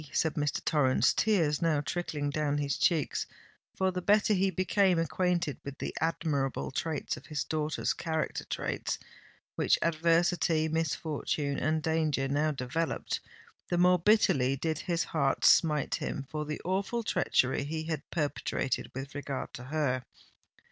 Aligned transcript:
said 0.11 0.33
Mr. 0.33 0.65
Torrens, 0.65 1.13
tears 1.13 1.61
now 1.61 1.79
trickling 1.79 2.31
down 2.31 2.57
his 2.57 2.75
cheeks—for 2.75 3.91
the 3.91 4.01
better 4.01 4.33
he 4.33 4.49
became 4.49 4.97
acquainted 4.97 5.59
with 5.63 5.77
the 5.77 5.93
admirable 6.01 6.71
traits 6.71 7.17
of 7.17 7.27
his 7.27 7.43
daughter's 7.43 7.93
character—traits 7.93 8.97
which 9.53 9.77
adversity, 9.83 10.67
misfortune, 10.67 11.59
and 11.59 11.83
danger 11.83 12.27
now 12.27 12.49
developed—the 12.49 13.77
more 13.77 13.99
bitterly 13.99 14.55
did 14.55 14.79
his 14.79 15.03
heart 15.03 15.45
smite 15.45 15.93
him 15.93 16.25
for 16.31 16.45
the 16.45 16.59
awful 16.65 17.03
treachery 17.03 17.63
he 17.63 17.83
had 17.83 18.01
perpetrated 18.09 18.89
with 18.95 19.13
regard 19.13 19.53
to 19.53 19.65
her. 19.65 20.03